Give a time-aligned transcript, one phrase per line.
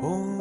[0.00, 0.37] 오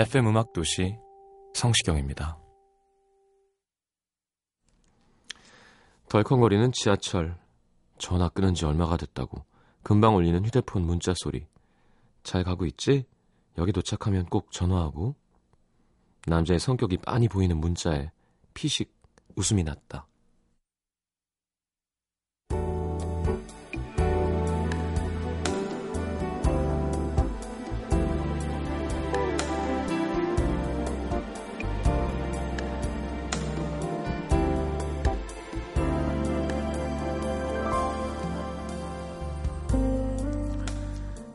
[0.00, 0.96] FM 음악 도시
[1.52, 2.38] 성시경입니다.
[6.08, 7.38] 덜컹거리는 지하철,
[7.98, 9.44] 전화 끊은 지 얼마가 됐다고
[9.82, 11.46] 금방 울리는 휴대폰 문자 소리.
[12.22, 13.04] 잘 가고 있지?
[13.58, 15.16] 여기 도착하면 꼭 전화하고.
[16.26, 18.10] 남자의 성격이 빤히 보이는 문자에
[18.54, 18.94] 피식
[19.36, 20.06] 웃음이 났다.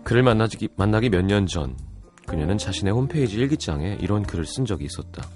[0.05, 1.75] 그를 만나기, 만나기 몇 년 전,
[2.27, 5.27] 그녀는 자신의 홈페이지 일기장에 이런 글을 쓴 적이 있었다.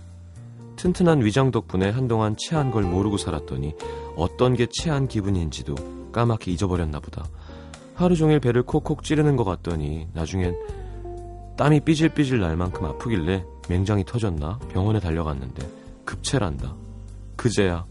[0.75, 3.73] 튼튼한 위장 덕분에 한동안 체한 걸 모르고 살았더니
[4.15, 5.75] 어떤 게 체한 기분인지도
[6.11, 7.25] 까맣게 잊어버렸나 보다.
[7.95, 10.55] 하루 종일 배를 콕콕 찌르는 것 같더니 나중엔
[11.57, 15.67] 땀이 삐질삐질 날 만큼 아프길래 맹장이 터졌나 병원에 달려갔는데
[16.05, 16.75] 급체란다.
[17.35, 17.85] 그제야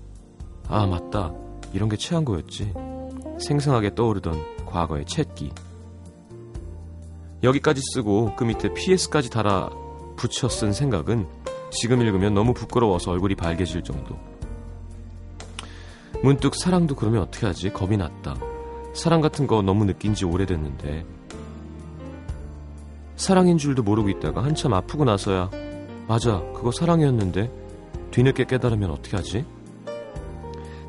[0.68, 1.34] 아 맞다
[1.74, 2.72] 이런 게 체한 거였지.
[3.38, 5.52] 생생하게 떠오르던 과거의 챗기.
[7.42, 9.70] 여기까지 쓰고 그 밑에 PS까지 달아
[10.16, 11.26] 붙여 쓴 생각은
[11.70, 14.18] 지금 읽으면 너무 부끄러워서 얼굴이 밝아질 정도.
[16.22, 17.70] 문득 사랑도 그러면 어떻게 하지?
[17.70, 18.36] 겁이 났다.
[18.94, 21.04] 사랑 같은 거 너무 느낀 지 오래됐는데.
[23.16, 25.50] 사랑인 줄도 모르고 있다가 한참 아프고 나서야
[26.06, 27.50] 맞아, 그거 사랑이었는데
[28.12, 29.44] 뒤늦게 깨달으면 어떻게 하지?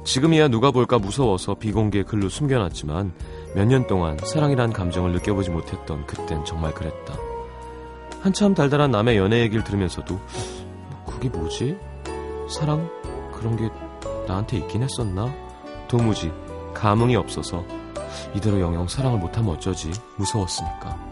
[0.05, 3.11] 지금이야 누가 볼까 무서워서 비공개 글로 숨겨놨지만
[3.55, 7.15] 몇 년 동안 사랑이란 감정을 느껴보지 못했던 그땐 정말 그랬다.
[8.21, 10.19] 한참 달달한 남의 연애 얘기를 들으면서도
[11.05, 11.77] 그게 뭐지?
[12.49, 12.89] 사랑?
[13.33, 13.69] 그런 게
[14.27, 15.33] 나한테 있긴 했었나?
[15.87, 16.31] 도무지
[16.73, 17.63] 감흥이 없어서
[18.35, 19.91] 이대로 영영 사랑을 못하면 어쩌지?
[20.17, 21.08] 무서웠으니까.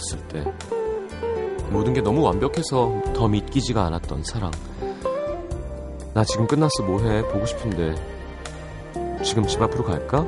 [0.00, 0.44] 다가왔을 때
[1.70, 4.50] 모든 게 너무 완벽해서 더 믿기지가 않았던 사랑.
[6.12, 6.82] 나 지금 끝났어.
[6.82, 7.22] 뭐해?
[7.28, 7.94] 보고 싶은데.
[9.22, 10.26] 지금 집 앞으로 갈까?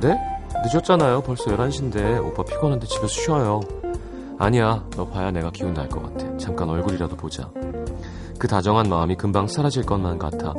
[0.00, 0.18] 네?
[0.64, 1.20] 늦었잖아요.
[1.22, 3.60] 벌써 11시인데 오빠 피곤한데 집에서 쉬어요.
[4.38, 4.82] 아니야.
[4.96, 6.34] 너 봐야 내가 기운 날 것 같아.
[6.38, 7.50] 잠깐 얼굴이라도 보자.
[8.38, 10.54] 그 다정한 마음이 금방 사라질 것만 같아.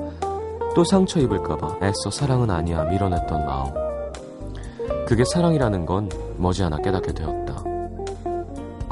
[0.75, 2.84] 또 상처 입을까봐 애써 사랑은 아니야.
[2.84, 3.74] 밀어냈던 마음.
[5.08, 7.43] 그게 사랑이라는 건 머지않아 깨닫게 되었다.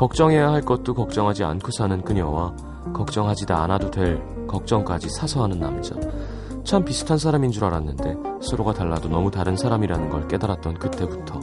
[0.01, 2.55] 걱정해야 할 것도 걱정하지 않고 사는 그녀와
[2.91, 5.93] 걱정하지도 않아도 될 걱정까지 사서 하는 남자.
[6.63, 11.39] 참 비슷한 사람인 줄 알았는데 서로가 달라도 너무 다른 사람이라는 걸 깨달았던 그때부터.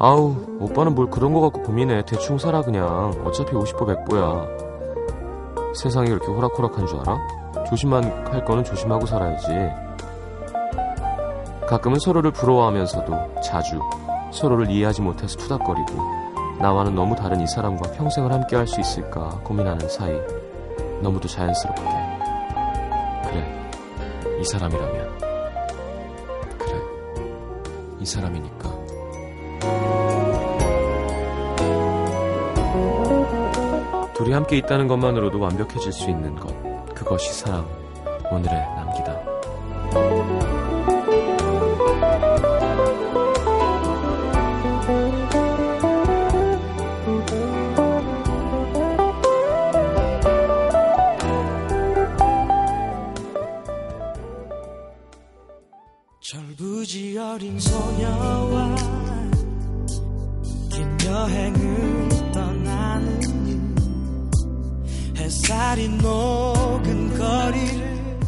[0.00, 2.04] 아우, 오빠는 뭘 그런 거 갖고 고민해.
[2.04, 3.12] 대충 살아 그냥.
[3.24, 5.76] 어차피 50보 100보야.
[5.76, 7.16] 세상이 그렇게 호락호락한 줄 알아?
[7.68, 9.46] 조심만 할 거는 조심하고 살아야지.
[11.68, 13.78] 가끔은 서로를 부러워하면서도 자주
[14.32, 16.29] 서로를 이해하지 못해서 투닥거리고
[16.60, 20.12] 나와는 너무 다른 이 사람과 평생을 함께 할 수 있을까 고민하는 사이
[21.00, 21.82] 너무도 자연스럽게.
[23.24, 25.18] 그래 이 사람이라면.
[26.58, 26.72] 그래
[27.98, 28.70] 이 사람이니까.
[34.12, 36.54] 둘이 함께 있다는 것만으로도 완벽해질 수 있는 것.
[36.94, 37.66] 그것이 사랑.
[38.30, 39.29] 오늘의 남기다
[65.30, 68.20] 햇살이 녹은 거리를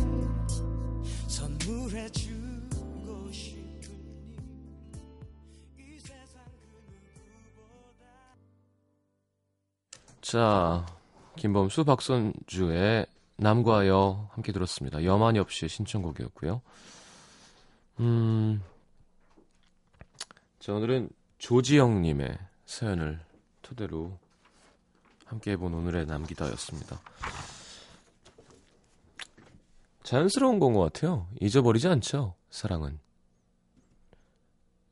[10.14, 10.86] 그 자,
[11.34, 13.06] 김범수 박선주의
[13.36, 15.02] 남과 여 함께 들었습니다.
[15.02, 16.62] 여만이 없이의 신청곡이었고요.
[17.98, 18.62] 음,
[20.60, 23.18] 자, 오늘은 조지영님의 사연을
[23.60, 24.21] 토대로
[25.32, 27.00] 함께 해본 오늘의 남기다였습니다.
[30.02, 31.26] 자연스러운 건 것 같아요.
[31.40, 33.00] 잊어버리지 않죠, 사랑은.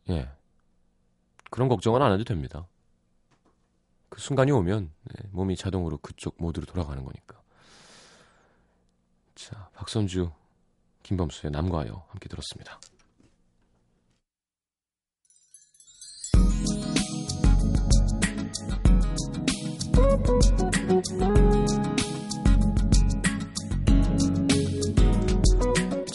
[0.09, 0.31] 예.
[1.51, 2.67] 그런 걱정은 안 해도 됩니다.
[4.09, 7.39] 그 순간이 오면 네, 몸이 자동으로 그쪽 모드로 돌아가는 거니까.
[9.35, 10.33] 자, 박선주,
[11.03, 12.81] 김범수의 남과여 함께 들었습니다.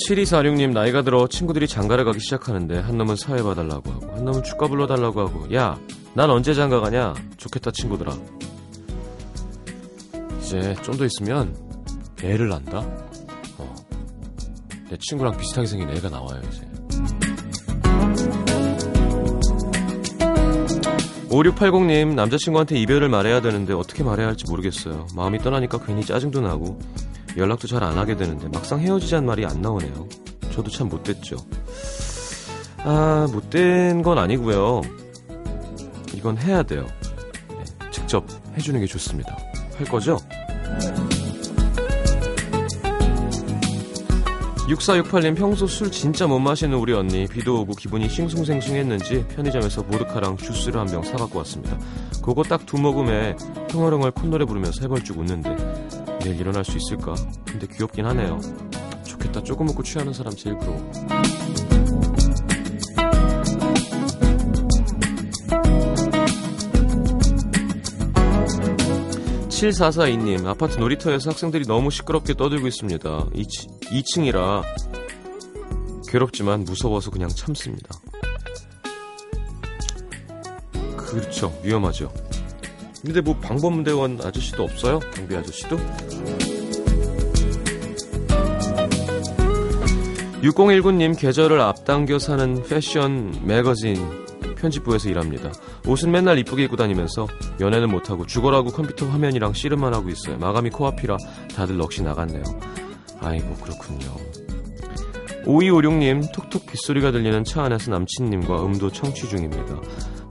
[0.07, 4.67] 7246님 나이가 들어 친구들이 장가를 가기 시작하는데 한 놈은 사회 봐달라고 하고 한 놈은 축가
[4.67, 5.77] 불러달라고 하고 야
[6.15, 7.13] 난 언제 장가 가냐?
[7.35, 8.17] 좋겠다 친구들아.
[10.39, 11.53] 이제 좀 더 있으면
[12.23, 12.79] 애를 낳는다?
[13.57, 13.75] 어.
[14.89, 16.64] 내 친구랑 비슷하게 생긴 애가 나와요 이제
[21.35, 26.79] 5680님 남자친구한테 이별을 말해야 되는데 어떻게 말해야 할지 모르겠어요 마음이 떠나니까 괜히 짜증도 나고
[27.35, 30.07] 연락도 잘 안 하게 되는데 막상 헤어지자는 말이 안 나오네요.
[30.53, 31.35] 저도 참 못됐죠.
[32.77, 34.81] 아, 못된 건 아니고요.
[36.13, 36.87] 이건 해야 돼요.
[37.49, 38.25] 네, 직접
[38.57, 39.35] 해주는 게 좋습니다.
[39.77, 40.17] 할 거죠?
[44.67, 50.79] 6468님 평소 술 진짜 못 마시는 우리 언니 비도 오고 기분이 싱숭생숭했는지 편의점에서 보드카랑 주스를
[50.79, 51.77] 한 병 사갖고 왔습니다.
[52.23, 53.35] 그거 딱 두 모금에
[53.69, 55.55] 흥얼흥얼 콧노래 부르면서 해벌쭉 웃는데
[56.21, 57.13] 내일 일어날 수 있을까?
[57.45, 58.39] 근데 귀엽긴 하네요.
[59.03, 59.43] 좋겠다.
[59.43, 60.91] 조금 먹고 취하는 사람 제일 부러워.
[69.55, 73.27] (7442님) 아파트 놀이터에서 학생들이 너무 시끄럽게 떠들고 있습니다.
[73.33, 74.63] 2 층, 이라
[76.09, 77.95] 괴롭지만 무서워서 그냥 참습니다.
[80.97, 81.57] 그렇죠.
[81.63, 82.11] 위험하죠.
[83.01, 84.99] 근데 뭐 방범대원 아저씨도 없어요?
[85.13, 85.77] 경비 아저씨도?
[90.41, 94.24] 6019님 계절을 앞당겨 사는 패션 매거진
[94.55, 95.51] 편집부에서 일합니다.
[95.87, 97.27] 옷은 맨날 이쁘게 입고 다니면서
[97.59, 100.37] 연애는 못하고 죽어라고 컴퓨터 화면이랑 씨름만 하고 있어요.
[100.37, 101.17] 마감이 코앞이라
[101.55, 102.43] 다들 넋이 나갔네요.
[103.21, 104.15] 아이고 그렇군요.
[105.45, 109.79] 5256님 톡톡 빗소리가 들리는 차 안에서 남친님과 음도 청취 중입니다.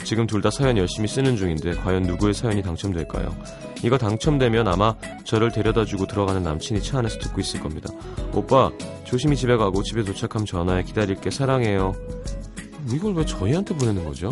[0.02, 3.34] 지금 둘 다 사연 열심히 쓰는 중인데 과연 누구의 사연이 당첨될까요?
[3.82, 4.94] 이거 당첨되면 아마
[5.24, 7.88] 저를 데려다주고 들어가는 남친이 차 안에서 듣고 있을 겁니다.
[8.34, 8.70] 오빠
[9.04, 11.94] 조심히 집에 가고 집에 도착하면 전화해 기다릴게 사랑해요.
[12.92, 14.30] 이걸 왜 저희한테 보내는 거죠?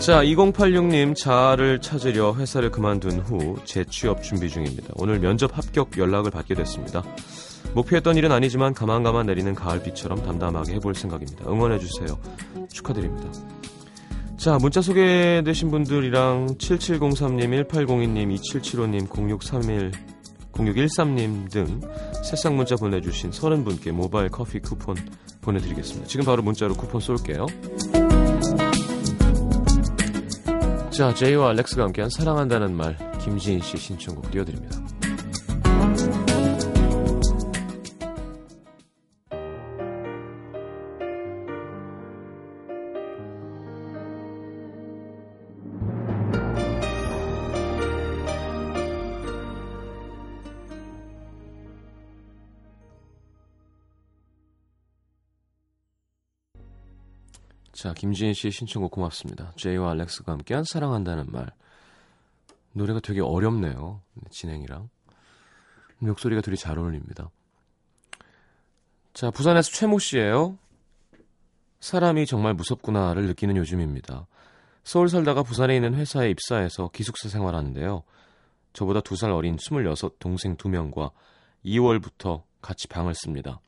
[0.00, 4.88] 자, 2086님 자아를 찾으려 회사를 그만둔 후 재취업 준비 중입니다.
[4.96, 7.04] 오늘 면접 합격 연락을 받게 됐습니다.
[7.74, 11.48] 목표했던 일은 아니지만 가만가만 내리는 가을비처럼 담담하게 해볼 생각입니다.
[11.48, 12.18] 응원해주세요.
[12.72, 13.30] 축하드립니다.
[14.36, 19.92] 자, 문자 소개되신 분들이랑 7703님, 1802님, 2775님, 0631,
[20.50, 21.80] 0613님 등
[22.22, 24.96] 새싹 문자 보내주신 30분께 모바일 커피 쿠폰
[25.40, 26.06] 보내드리겠습니다.
[26.06, 27.46] 지금 바로 문자로 쿠폰 쏠게요.
[30.90, 34.81] 자, 제이와 알렉스가 함께한 사랑한다는 말, 김지인 씨 신청곡 띄워드립니다.
[57.82, 59.50] 자, 김지인 씨의 신청곡 고맙습니다.
[59.56, 61.50] 제이와 알렉스가 함께한 사랑한다는 말.
[62.74, 64.00] 노래가 되게 어렵네요.
[64.30, 64.88] 진행이랑.
[65.98, 67.28] 목소리가 둘이 잘 어울립니다.
[69.14, 70.58] 자, 부산에서 최모 씨예요.
[71.80, 74.28] 사람이 정말 무섭구나를 느끼는 요즘입니다.
[74.84, 78.04] 서울 살다가 부산에 있는 회사에 입사해서 기숙사 생활하는데요.
[78.74, 81.10] 저보다 두 살 어린 26 동생 2명과
[81.64, 83.60] 2월부터 같이 방을 씁니다.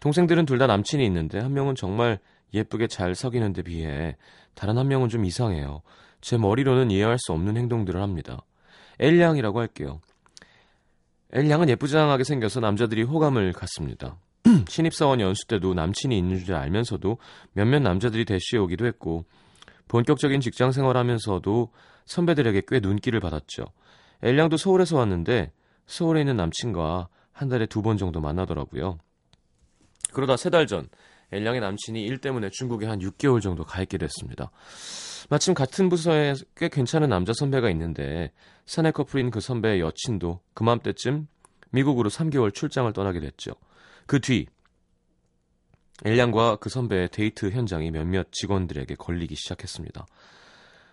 [0.00, 2.18] 동생들은 둘 다 남친이 있는데 한 명은 정말
[2.54, 4.16] 예쁘게 잘 사귀는 데 비해
[4.54, 5.82] 다른 한 명은 좀 이상해요.
[6.20, 8.42] 제 머리로는 이해할 수 없는 행동들을 합니다.
[9.00, 10.00] 엘량이라고 할게요.
[11.32, 14.16] 엘량은 예쁘장하게 생겨서 남자들이 호감을 갖습니다.
[14.68, 17.18] 신입사원 연수 때도 남친이 있는 줄 알면서도
[17.52, 19.24] 몇몇 남자들이 대시해 오기도 했고
[19.88, 21.72] 본격적인 직장 생활하면서도
[22.06, 23.64] 선배들에게 꽤 눈길을 받았죠.
[24.22, 25.52] 엘량도 서울에서 왔는데
[25.86, 28.98] 서울에 있는 남친과 한 달에 두 번 정도 만나더라고요.
[30.16, 30.88] 그러다 세 달 전
[31.30, 34.50] 엘량의 남친이 일 때문에 중국에 한 6개월 정도 가 있게 됐습니다.
[35.28, 38.32] 마침 같은 부서에 꽤 괜찮은 남자 선배가 있는데
[38.64, 41.26] 사내 커플인 그 선배의 여친도 그맘때쯤
[41.70, 43.52] 미국으로 3개월 출장을 떠나게 됐죠.
[44.06, 44.46] 그 뒤
[46.04, 50.06] 엘량과 그 선배의 데이트 현장이 몇몇 직원들에게 걸리기 시작했습니다.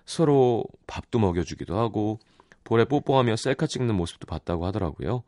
[0.06, 2.20] 서로 밥도 먹여주기도 하고
[2.66, 5.24] 볼에 뽀뽀하며 셀카 찍는 모습도 봤다고 하더라고요.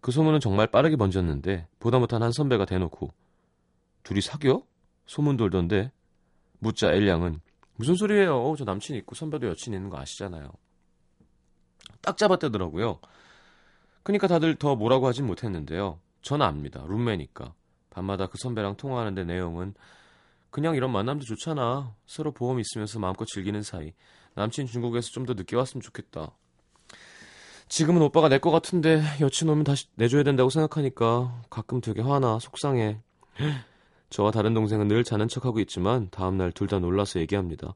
[0.00, 3.10] 그 소문은 정말 빠르게 번졌는데 보다 못한 한 선배가 대놓고
[4.02, 4.62] 둘이 사겨?
[5.06, 5.92] 소문 돌던데
[6.60, 7.40] 묻자 엘량은
[7.76, 8.54] 무슨 소리예요?
[8.58, 10.50] 저 남친 있고 선배도 여친 있는 거 아시잖아요.
[12.02, 13.00] 딱 잡았대더라고요.
[14.02, 15.98] 그니까 다들 더 뭐라고 하진 못했는데요.
[16.22, 16.84] 전 압니다.
[16.86, 17.54] 룸메니까.
[17.90, 19.74] 밤마다 그 선배랑 통화하는데 내용은
[20.50, 21.94] 그냥 이런 만남도 좋잖아.
[22.06, 23.92] 서로 보험 있으면서 마음껏 즐기는 사이.
[24.34, 26.32] 남친 중국에서 좀 더 늦게 왔으면 좋겠다.
[27.68, 33.00] 지금은 오빠가 내것 같은데 여친 오면 다시 내줘야 된다고 생각하니까 가끔 되게 화나 속상해.
[34.10, 37.74] 저와 다른 동생은 늘 자는 척하고 있지만 다음날 둘 다 놀라서 얘기합니다.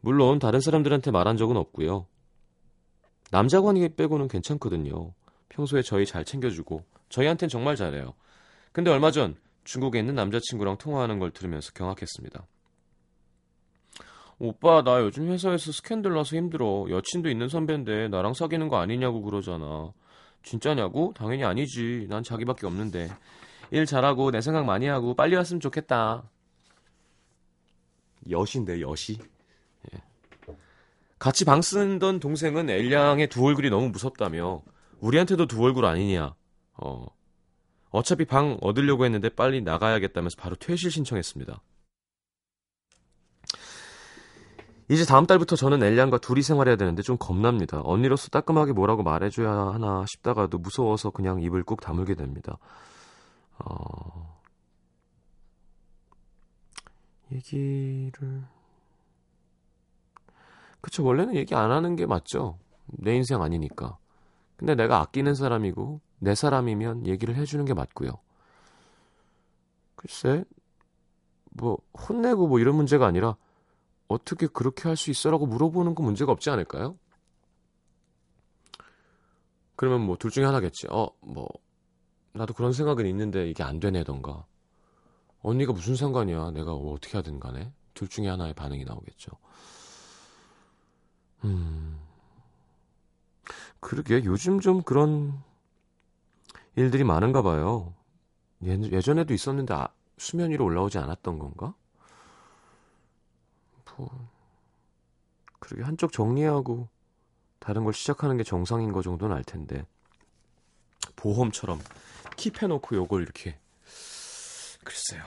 [0.00, 2.06] 물론 다른 사람들한테 말한 적은 없고요.
[3.30, 5.12] 남자 관계 빼고는 괜찮거든요.
[5.48, 8.14] 평소에 저희 잘 챙겨주고 저희한텐 정말 잘해요.
[8.72, 12.46] 근데 얼마 전 중국에 있는 남자친구랑 통화하는 걸 들으면서 경악했습니다.
[14.38, 16.86] 오빠 나 요즘 회사에서 스캔들 나서 힘들어.
[16.90, 19.92] 여친도 있는 선배인데 나랑 사귀는 거 아니냐고 그러잖아.
[20.42, 21.12] 진짜냐고?
[21.16, 22.06] 당연히 아니지.
[22.08, 23.08] 난 자기밖에 없는데.
[23.70, 26.24] 일 잘하고 내 생각 많이 하고 빨리 왔으면 좋겠다.
[28.30, 29.18] 여시인데 여시.
[29.92, 30.02] 예.
[31.18, 34.62] 같이 방 쓰던 동생은 엘량의 두 얼굴이 너무 무섭다며
[35.00, 36.34] 우리한테도 두 얼굴 아니냐.
[36.74, 37.06] 어.
[37.90, 41.60] 어차피 방 얻으려고 했는데 빨리 나가야겠다면서 바로 퇴실 신청했습니다.
[44.88, 47.80] 이제 다음 달부터 저는 엘량과 둘이 생활해야 되는데 좀 겁납니다.
[47.82, 52.58] 언니로서 따끔하게 뭐라고 말해줘야 하나 싶다가도 무서워서 그냥 입을 꾹 다물게 됩니다.
[53.58, 54.40] 어...
[57.32, 58.44] 얘기를
[60.80, 62.58] 그쵸 원래는 얘기 안 하는 게 맞죠.
[62.86, 63.98] 내 인생 아니니까.
[64.56, 68.12] 근데 내가 아끼는 사람이고 내 사람이면 얘기를 해주는 게 맞고요.
[69.96, 70.44] 글쎄
[71.50, 73.36] 뭐 혼내고 뭐 이런 문제가 아니라
[74.08, 76.96] 어떻게 그렇게 할 수 있어라고 물어보는 건 문제가 없지 않을까요?
[79.76, 80.86] 그러면 뭐 둘 중에 하나겠지.
[80.90, 81.48] 어, 뭐
[82.36, 84.44] 나도 그런 생각은 있는데 이게 안 되네던가.
[85.42, 86.50] 언니가 무슨 상관이야.
[86.50, 87.72] 내가 뭐 어떻게 하든 간에.
[87.94, 89.32] 둘 중에 하나의 반응이 나오겠죠.
[91.44, 91.98] 음.
[93.80, 95.40] 그러게 요즘 좀 그런
[96.74, 97.94] 일들이 많은가 봐요.
[98.64, 99.88] 예, 예전에도 있었는데 아,
[100.18, 101.74] 수면 위로 올라오지 않았던 건가?
[103.96, 104.28] 뭐
[105.58, 106.88] 그러게 한쪽 정리하고
[107.58, 109.86] 다른 걸 시작하는 게 정상인 거 정도는 알 텐데
[111.16, 111.80] 보험처럼
[112.36, 113.58] 킵해놓고 요걸 이렇게
[114.84, 115.22] 글쎄요.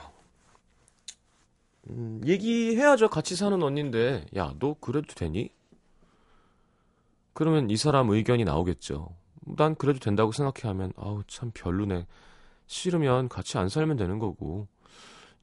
[1.88, 3.08] 음, 얘기해야죠.
[3.08, 5.50] 같이 사는 언니인데 야 너 그래도 되니?
[7.32, 9.14] 그러면 이 사람 의견이 나오겠죠.
[9.56, 12.06] 난 그래도 된다고 생각해 하면 아우 참 별로네.
[12.66, 14.68] 싫으면 같이 안 살면 되는 거고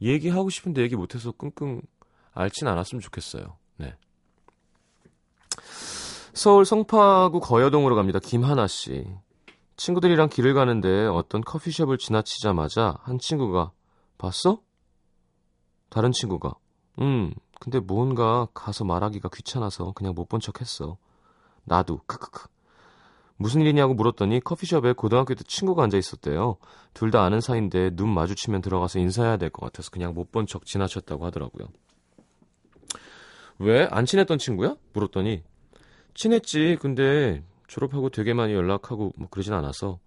[0.02, 1.82] 얘기하고 싶은데 얘기 못해서 끙끙
[2.34, 3.58] 앓진 않았으면 좋겠어요.
[3.78, 3.96] 네.
[6.34, 8.20] 서울 성파구 거여동으로 갑니다.
[8.20, 9.06] 김하나 씨.
[9.78, 13.72] 친구들이랑 길을 가는데 어떤 커피숍을 지나치자마자 한 친구가
[14.18, 14.62] 봤어?
[15.90, 16.54] 다른 친구가
[17.00, 20.98] 음 근데 뭔가 가서 말하기가 귀찮아서 그냥 못 본 척 했어.
[21.64, 22.48] 나도 크크크.
[23.40, 26.58] 무슨 일이냐고 물었더니 커피숍에 고등학교 때 친구가 앉아 있었대요.
[26.94, 30.66] 둘 다 아는 사이인데 눈 마주치면 들어가서 인사해야 될 것 같아서 그냥 못 본 척
[30.66, 31.68] 지나쳤다고 하더라고요.
[33.60, 33.88] 왜?
[33.92, 34.76] 안 친했던 친구야?
[34.94, 35.44] 물었더니
[36.16, 36.78] 친했지.
[36.82, 40.00] 근데 졸업하고 되게 많이 연락하고 뭐 그러진 않아서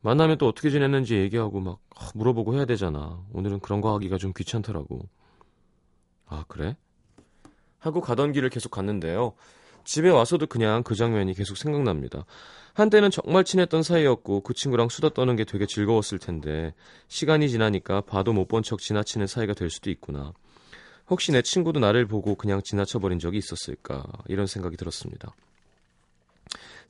[0.00, 1.78] 만나면 또 어떻게 지냈는지 얘기하고 막
[2.14, 3.24] 물어보고 해야 되잖아.
[3.32, 5.00] 오늘은 그런 거 하기가 좀 귀찮더라고.
[6.26, 6.76] 아, 그래?
[7.78, 9.34] 하고 가던 길을 계속 갔는데요.
[9.84, 12.24] 집에 와서도 그냥 그 장면이 계속 생각납니다.
[12.74, 16.72] 한때는 정말 친했던 사이였고 그 친구랑 수다 떠는 게 되게 즐거웠을 텐데
[17.08, 20.32] 시간이 지나니까 봐도 못 본 척 지나치는 사이가 될 수도 있구나.
[21.10, 25.34] 혹시 내 친구도 나를 보고 그냥 지나쳐버린 적이 있었을까 이런 생각이 들었습니다.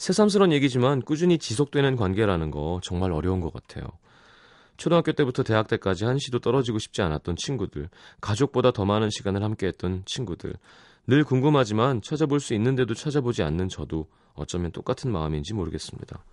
[0.03, 3.87] 새삼스러운 얘기지만 꾸준히 지속되는 관계라는 거 정말 어려운 것 같아요.
[4.77, 7.89] 초등학교 때부터 대학 때까지 한시도 떨어지고 싶지 않았던 친구들,
[8.21, 10.55] 가족보다 더 많은 시간을 함께했던 친구들,
[11.07, 16.25] 늘 궁금하지만 찾아볼 수 있는데도 찾아보지 않는 저도 어쩌면 똑같은 마음인지 모르겠습니다.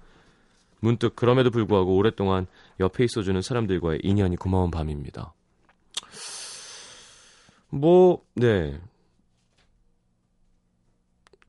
[0.80, 2.48] 문득 그럼에도 불구하고 오랫동안
[2.80, 5.36] 옆에 있어주는 사람들과의 인연이 고마운 밤입니다.
[7.70, 8.82] 뭐, 네.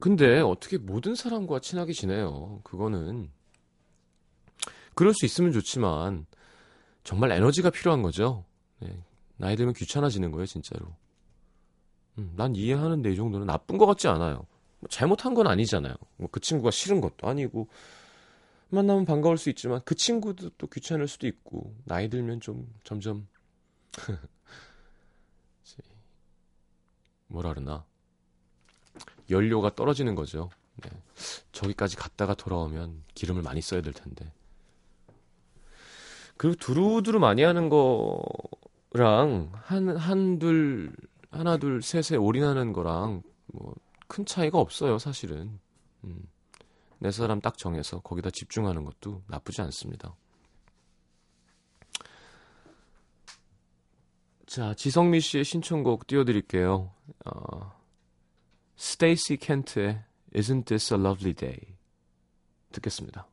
[0.00, 2.60] 근데 어떻게 모든 사람과 친하게 지내요?
[2.64, 3.30] 그거는.
[4.94, 6.26] 그럴 수 있으면 좋지만,
[7.04, 8.44] 정말 에너지가 필요한 거죠.
[8.80, 9.02] 네.
[9.36, 10.94] 나이 들면 귀찮아지는 거예요, 진짜로.
[12.18, 14.46] 음, 난 이해하는데 이 정도는 나쁜 것 같지 않아요.
[14.80, 15.94] 뭐 잘못한 건 아니잖아요.
[16.16, 17.68] 뭐 그 친구가 싫은 것도 아니고
[18.70, 23.26] 만나면 반가울 수 있지만 그 친구도 또 귀찮을 수도 있고 나이 들면 좀 점점
[27.28, 27.84] 뭐라 그러나
[29.30, 30.50] 연료가 떨어지는 거죠.
[30.82, 30.90] 네.
[31.52, 34.32] 저기까지 갔다가 돌아오면 기름을 많이 써야 될 텐데.
[36.36, 40.92] 그리고 두루두루 많이 하는 거랑 한 한 둘
[41.30, 43.22] 하나 둘 셋에 올인하는 거랑
[43.52, 43.74] 뭐
[44.10, 45.60] 큰 차이가 없어요, 사실은.
[46.02, 46.28] 음.
[46.98, 50.16] 내 사람 딱 정해서 거기다 집중하는 것도 나쁘지 않습니다.
[54.46, 56.90] 자, 지성미 씨의 신청곡 띄워드릴게요.
[57.26, 57.79] 어,
[58.79, 61.59] 스테이시 켄트의 Isn't This a Lovely Day
[62.71, 63.27] 듣겠습니다.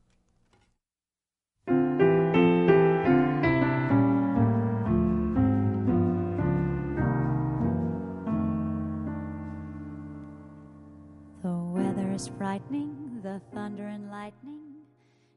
[12.22, 14.60] is frightening, the thunder and lightning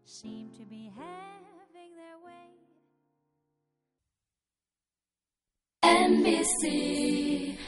[0.05, 2.49] seem to be having their way.
[5.83, 7.18] NBC FM for you.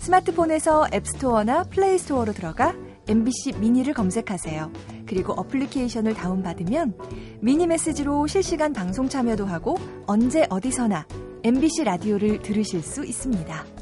[0.00, 2.74] 스마트폰에서 앱스토어나 플레이스토어로 들어가
[3.06, 4.72] MBC 미니를 검색하세요.
[5.06, 6.94] 그리고 어플리케이션을 다운받으면
[7.40, 11.06] 미니 메시지로 실시간 방송 참여도 하고 언제 어디서나
[11.44, 13.79] MBC 라디오를 들으실 수 있습니다.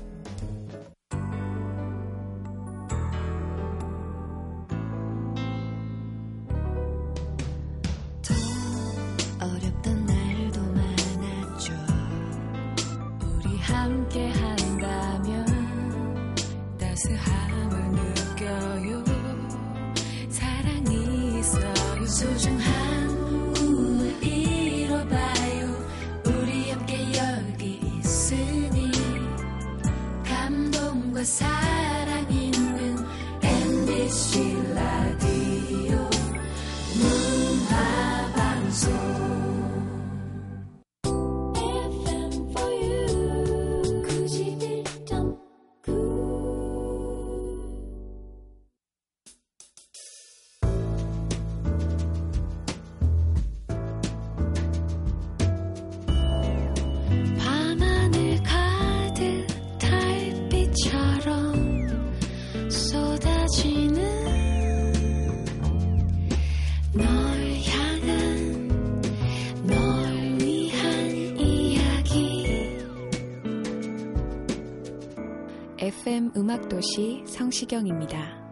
[76.39, 78.48] 음악도시 성시경입니다.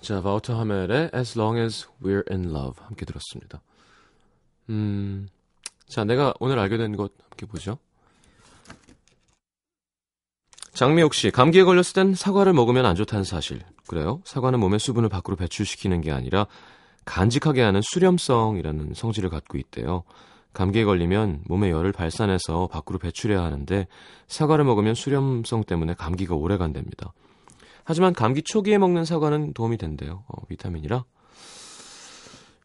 [0.00, 3.60] 자, 바우터 하멜의 As Long As We're in Love 함께 들었습니다.
[4.70, 5.28] 음,
[5.88, 7.78] 자, 내가 오늘 알게 된 것 함께 보죠.
[10.72, 13.60] 장미옥 씨, 감기에 걸렸을 땐 사과를 먹으면 안 좋다는 사실.
[13.86, 14.22] 그래요?
[14.24, 16.46] 사과는 몸의 수분을 밖으로 배출시키는 게 아니라
[17.04, 20.04] 간직하게 하는 수렴성이라는 성질을 갖고 있대요.
[20.52, 23.86] 감기에 걸리면 몸에 열을 발산해서 밖으로 배출해야 하는데
[24.28, 27.12] 사과를 먹으면 수렴성 때문에 감기가 오래 간답니다.
[27.90, 30.22] 하지만 감기 초기에 먹는 사과는 도움이 된대요.
[30.28, 31.04] 어, 비타민이라.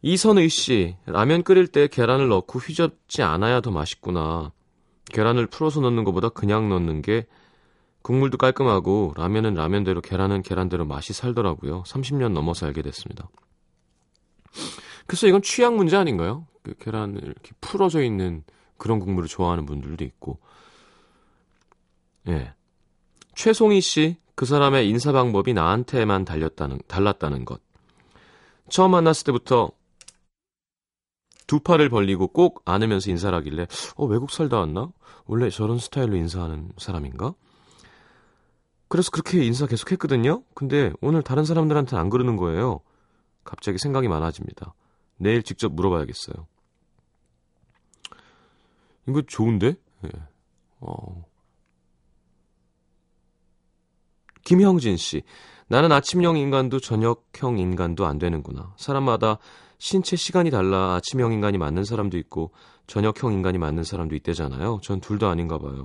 [0.02, 4.52] 이선의 씨, 라면 끓일 때 계란을 넣고 휘젓지 않아야 더 맛있구나.
[5.06, 7.26] 계란을 풀어서 넣는 것보다 그냥 넣는 게
[8.02, 11.82] 국물도 깔끔하고 라면은 라면대로 계란은 계란대로 맛이 살더라고요.
[11.82, 13.28] 30년 넘어서 알게 됐습니다.
[15.08, 16.46] 글쎄 이건 취향 문제 아닌가요?
[16.62, 18.44] 그 계란을 이렇게 풀어져 있는
[18.76, 20.38] 그런 국물을 좋아하는 분들도 있고
[22.28, 22.54] 예.
[23.34, 27.60] 최송희 씨, 그 사람의 인사 방법이 나한테만 달렸다는, 달랐다는 것.
[28.68, 29.70] 처음 만났을 때부터
[31.46, 34.92] 두 팔을 벌리고 꼭 안으면서 인사를 하길래, 어, 외국 살다 왔나?
[35.24, 37.34] 원래 저런 스타일로 인사하는 사람인가?
[38.88, 40.42] 그래서 그렇게 인사 계속 했거든요?
[40.54, 42.80] 근데 오늘 다른 사람들한테는 안 그러는 거예요.
[43.42, 44.74] 갑자기 생각이 많아집니다.
[45.16, 46.46] 내일 직접 물어봐야겠어요.
[49.08, 49.76] 이거 좋은데?
[50.04, 50.10] 예.
[50.80, 51.24] 어.
[54.46, 55.22] 김형진 씨.
[55.68, 58.72] 나는 아침형 인간도 저녁형 인간도 안 되는구나.
[58.76, 59.38] 사람마다
[59.78, 62.52] 신체 시간이 달라 아침형 인간이 맞는 사람도 있고
[62.86, 64.78] 저녁형 인간이 맞는 사람도 있대잖아요.
[64.82, 65.84] 전 둘 다 아닌가 봐요.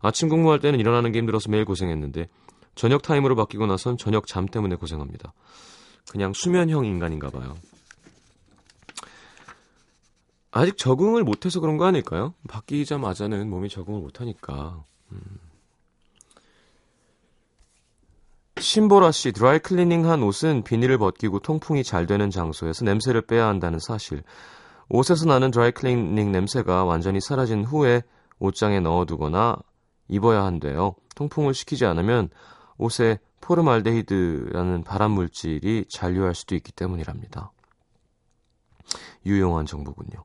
[0.00, 2.28] 아침 공부할 때는 일어나는 게 힘들어서 매일 고생했는데
[2.76, 5.34] 저녁 타임으로 바뀌고 나선 저녁 잠 때문에 고생합니다.
[6.10, 7.56] 그냥 수면형 인간인가 봐요.
[10.52, 12.34] 아직 적응을 못해서 그런 거 아닐까요?
[12.48, 14.84] 바뀌자마자는 몸이 적응을 못하니까.
[15.10, 15.20] 음.
[18.60, 23.78] 신보라 씨, 드라이 클리닝 한 옷은 비닐을 벗기고 통풍이 잘 되는 장소에서 냄새를 빼야 한다는
[23.78, 24.22] 사실.
[24.88, 28.02] 옷에서 나는 드라이 클리닝 냄새가 완전히 사라진 후에
[28.38, 29.56] 옷장에 넣어두거나
[30.08, 30.94] 입어야 한대요.
[31.14, 32.30] 통풍을 시키지 않으면
[32.78, 37.52] 옷에 포름알데히드라는 발암 물질이 잔류할 수도 있기 때문이랍니다.
[39.26, 40.24] 유용한 정보군요.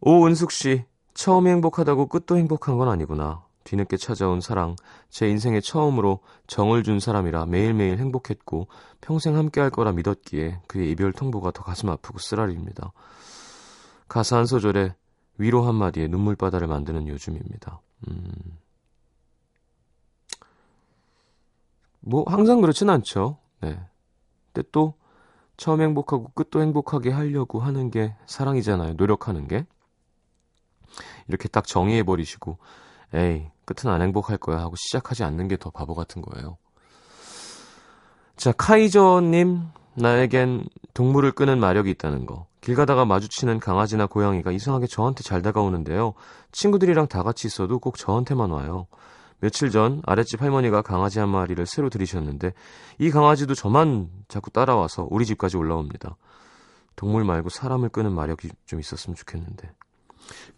[0.00, 3.47] 오은숙 씨, 처음 행복하다고 끝도 행복한 건 아니구나.
[3.68, 4.76] 뒤늦게 찾아온 사랑,
[5.10, 8.66] 제 인생에 처음으로 정을 준 사람이라 매일매일 행복했고
[9.02, 12.92] 평생 함께 할 거라 믿었기에 그의 이별 통보가 더 가슴 아프고 쓰라립니다.
[14.08, 14.94] 가사 한 소절에
[15.36, 17.80] 위로 한마디에 눈물바다를 만드는 요즘입니다.
[18.08, 18.32] 음.
[22.00, 23.36] 뭐 항상 그렇진 않죠.
[23.60, 23.78] 네.
[24.50, 24.94] 근데 또
[25.58, 28.94] 처음 행복하고 끝도 행복하게 하려고 하는 게 사랑이잖아요.
[28.94, 29.66] 노력하는 게.
[31.28, 32.56] 이렇게 딱 정의해 버리시고,
[33.12, 36.56] 에이, 끝은 안 행복할 거야 하고 시작하지 않는 게 더 바보 같은 거예요.
[38.36, 39.62] 자, 카이저님,
[39.94, 42.46] 나에겐 동물을 끄는 마력이 있다는 거.
[42.60, 46.14] 길 가다가 마주치는 강아지나 고양이가 이상하게 저한테 잘 다가오는데요.
[46.52, 48.86] 친구들이랑 다 같이 있어도 꼭 저한테만 와요.
[49.40, 52.52] 며칠 전 아랫집 할머니가 강아지 한 마리를 새로 들이셨는데
[52.98, 56.16] 이 강아지도 저만 자꾸 따라와서 우리 집까지 올라옵니다.
[56.96, 59.70] 동물 말고 사람을 끄는 마력이 좀 있었으면 좋겠는데.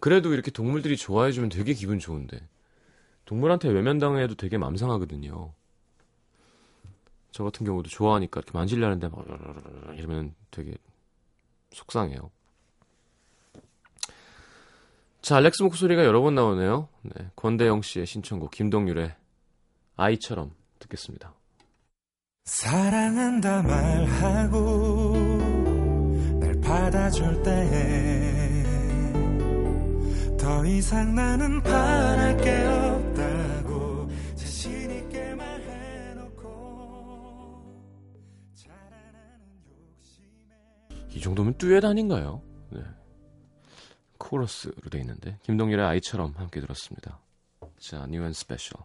[0.00, 2.40] 그래도 이렇게 동물들이 좋아해주면 되게 기분 좋은데.
[3.30, 5.52] 동물한테 외면당해도 되게 맘상하거든요.
[7.30, 9.24] 저 같은 경우도 좋아하니까 이렇게 만질려는데 막
[9.96, 10.74] 이러면 되게
[11.70, 12.32] 속상해요.
[15.22, 16.88] 자, 알렉스 목소리가 여러 번 나오네요.
[17.02, 19.14] 네, 권대영 씨의 신청곡 김동률의
[19.94, 21.32] 아이처럼 듣겠습니다.
[22.46, 25.12] 사랑한다 말하고
[26.40, 27.44] 날 받아줄
[30.34, 33.09] 때더 이상 나는 바랄 게 없
[41.12, 42.42] 이 정도면 듀엣 아닌가요?
[42.70, 42.80] 네.
[44.18, 47.18] 코러스로 돼 있는데 김동률의 아이처럼 함께 들었습니다.
[47.78, 48.80] 자, New and Special.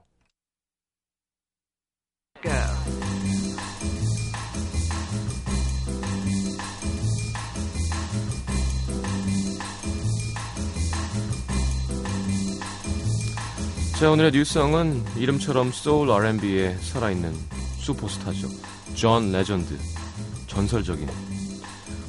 [14.00, 17.34] 자, 오늘의 new song은 이름처럼 소울 R&B에 살아있는
[17.80, 18.48] 슈퍼스타죠.
[18.94, 19.78] 존 레전드.
[20.48, 21.08] 전설적인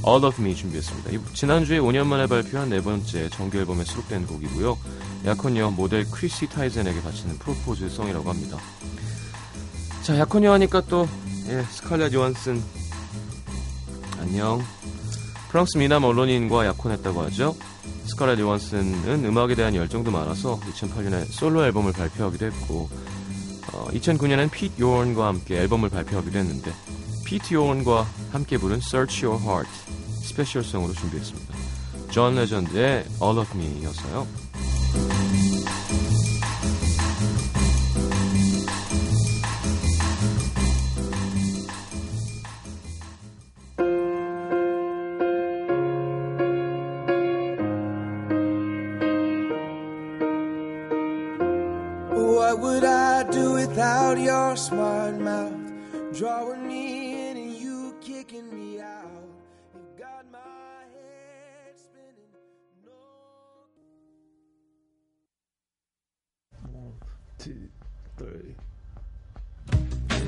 [0.06, 1.10] All of Me 준비했습니다.
[1.12, 4.78] 이- 지난주에 5년 만에 발표한 네 번째 정규 앨범에 수록된 곡이고요.
[5.24, 8.58] 약혼녀 모델 크리시 타이젠에게 바치는 프로포즈 송이라고 합니다.
[10.02, 11.08] 자, 약혼녀 하니까 또
[11.48, 12.62] 예, 스칼렛 요한슨
[14.20, 14.62] 안녕.
[15.48, 17.56] 프랑스 미남 언론인과 약혼했다고 하죠.
[18.06, 22.88] 스칼렛 요한슨은 음악에 대한 열정도 많아서 2008년에 솔로 앨범을 발표하기도 했고
[23.72, 26.72] 어, 2009년엔 피트 욘과 함께 앨범을 발표하기도 했는데
[27.24, 29.68] 피트 욘과 함께 부른 Search Your Heart
[30.26, 31.54] 스페셜송으로 준비했습니다.
[32.10, 34.26] 존 레전드의 All of Me였어요.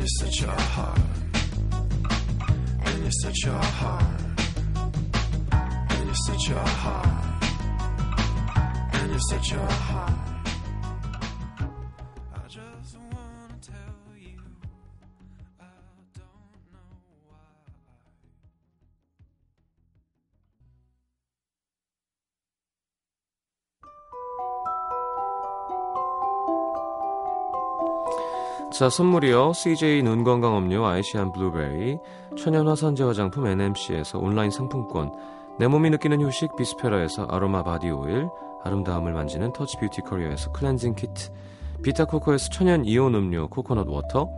[0.09, 1.01] You're such a heart.
[2.85, 4.05] And you're such a heart.
[5.91, 7.43] And you're such a heart.
[8.95, 10.38] And you're such a heart.
[28.79, 29.55] 자, 선물이요.
[29.55, 31.99] CJ 눈건강 음료 아이시안 블루베리,
[32.37, 35.11] 천연 화산재 화장품 NMC에서 온라인 상품권,
[35.59, 38.29] 내 몸이 느끼는 휴식 비스페라에서 아로마 바디 오일,
[38.63, 41.33] 아름다움을 만지는 터치 뷰티 커리어에서 클렌징 키트,
[41.83, 44.29] 비타코코에서 천연 이온 음료 코코넛 워터,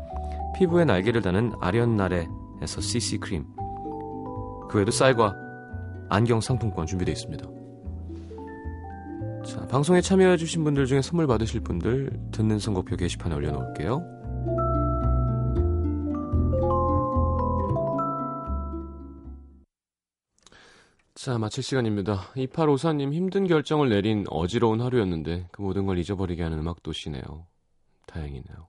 [0.56, 3.44] 피부에 날개를 다는 아련나래에서 CC 크림,
[4.70, 5.34] 그 외에도 쌀과
[6.08, 7.46] 안경 상품권 준비되어 있습니다.
[9.44, 14.19] 자, 방송에 참여해주신 분들 중에 선물 받으실 분들 듣는 선곡표 게시판에 올려놓을게요.
[21.22, 22.30] 자, 마칠 시간입니다.
[22.34, 27.46] 2854님 힘든 결정을 내린 어지러운 하루였는데 그 모든 걸 잊어버리게 하는 음악 도시네요.
[28.06, 28.66] 다행이네요.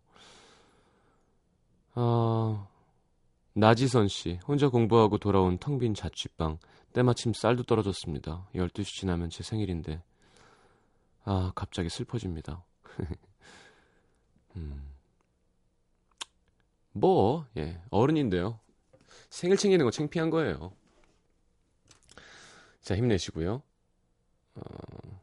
[1.93, 2.67] 아,
[3.53, 6.57] 나지선 씨, 혼자 공부하고 돌아온 텅 빈 자취방.
[6.91, 8.49] 때마침 쌀도 떨어졌습니다.
[8.53, 10.03] 12시 지나면 제 생일인데.
[11.23, 12.65] 아, 갑자기 슬퍼집니다.
[14.57, 14.91] 음.
[16.91, 18.59] 뭐, 예, 어른인데요.
[19.29, 20.73] 생일 챙기는 거 창피한 거예요.
[22.81, 23.61] 자, 힘내시고요.
[24.55, 25.21] 어...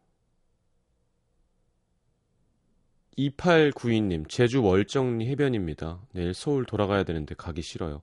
[3.19, 6.01] 2892님, 제주 월정리 해변입니다.
[6.13, 8.03] 내일 서울 돌아가야 되는데 가기 싫어요.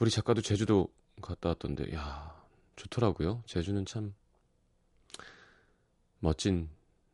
[0.00, 0.88] 우리 작가도 제주도
[1.22, 2.34] 갔다 왔던데, 야
[2.74, 3.44] 좋더라고요.
[3.46, 4.12] 제주는 참
[6.18, 6.68] 멋진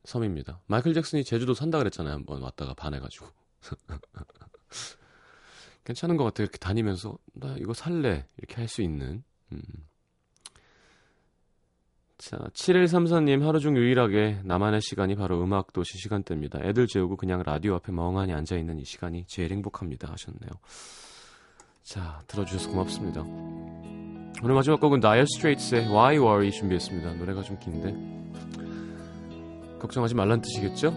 [0.04, 0.60] 섬입니다.
[0.66, 2.14] 마이클 잭슨이 제주도 산다 그랬잖아요.
[2.14, 3.26] 한번 왔다가 반해가지고.
[5.84, 6.44] 괜찮은 것 같아요.
[6.44, 8.26] 이렇게 다니면서, 나 이거 살래.
[8.38, 9.22] 이렇게 할 수 있는.
[9.52, 9.60] 음.
[12.26, 16.58] 자, 7134님 하루 중 유일하게 나만의 시간이 바로 음악도시 시간대입니다.
[16.60, 20.10] 애들 재우고 그냥 라디오 앞에 멍하니 앉아있는 이 시간이 제일 행복합니다.
[20.10, 20.50] 하셨네요.
[21.84, 23.20] 자, 들어주셔서 고맙습니다.
[24.42, 27.14] 오늘 마지막 곡은 나이어 스트레이트의 Why Worry 준비했습니다.
[27.14, 27.94] 노래가 좀 긴데.
[29.78, 30.90] 걱정하지 말란 뜻이겠죠?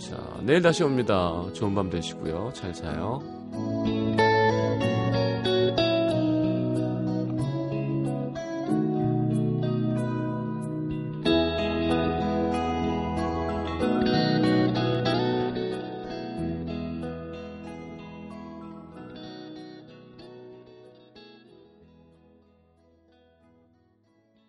[0.00, 1.46] 자, 내일 다시 옵니다.
[1.52, 2.50] 좋은 밤 되시고요.
[2.52, 3.20] 잘 자요.